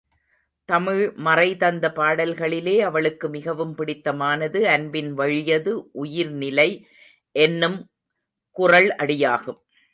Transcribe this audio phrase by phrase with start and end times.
[0.69, 5.73] தமிழ் மறை தந்த பாடல்களிலே அவளுக்கு மிகவும் பிடித்தமானது அன்பின் வழியது
[5.91, 6.69] உயிர் நிலை
[7.35, 7.79] என்னும்
[8.57, 9.59] குறள் அடியாகும்.